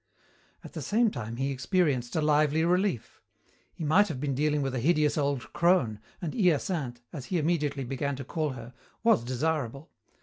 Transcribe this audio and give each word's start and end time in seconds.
At 0.63 0.73
the 0.73 0.81
same 0.81 1.11
time 1.11 1.35
he 1.35 1.51
experienced 1.51 2.15
a 2.15 2.21
lively 2.23 2.65
relief. 2.65 3.21
He 3.75 3.83
might 3.83 4.07
have 4.07 4.19
been 4.19 4.33
dealing 4.33 4.63
with 4.63 4.73
a 4.73 4.79
hideous 4.79 5.15
old 5.15 5.53
crone, 5.53 5.99
and 6.23 6.33
Hyacinthe, 6.33 7.01
as 7.13 7.25
he 7.25 7.37
immediately 7.37 7.83
began 7.83 8.15
to 8.15 8.25
call 8.25 8.53
her, 8.53 8.73
was 9.03 9.23
desirable. 9.23 9.91